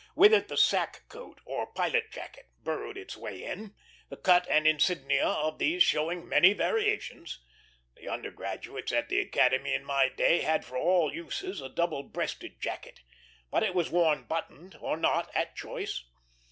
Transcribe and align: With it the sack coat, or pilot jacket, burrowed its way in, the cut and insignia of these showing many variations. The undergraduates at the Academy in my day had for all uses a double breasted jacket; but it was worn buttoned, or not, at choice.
With 0.15 0.33
it 0.33 0.47
the 0.47 0.57
sack 0.57 1.07
coat, 1.09 1.41
or 1.45 1.67
pilot 1.73 2.11
jacket, 2.11 2.47
burrowed 2.63 2.97
its 2.97 3.15
way 3.15 3.43
in, 3.43 3.75
the 4.09 4.17
cut 4.17 4.47
and 4.49 4.65
insignia 4.67 5.27
of 5.27 5.59
these 5.59 5.83
showing 5.83 6.27
many 6.27 6.53
variations. 6.53 7.39
The 7.95 8.07
undergraduates 8.09 8.91
at 8.91 9.09
the 9.09 9.19
Academy 9.19 9.75
in 9.75 9.85
my 9.85 10.09
day 10.09 10.41
had 10.41 10.65
for 10.65 10.75
all 10.75 11.13
uses 11.13 11.61
a 11.61 11.69
double 11.69 12.01
breasted 12.01 12.59
jacket; 12.59 13.01
but 13.51 13.61
it 13.61 13.75
was 13.75 13.91
worn 13.91 14.23
buttoned, 14.23 14.75
or 14.81 14.97
not, 14.97 15.29
at 15.35 15.55
choice. 15.55 16.03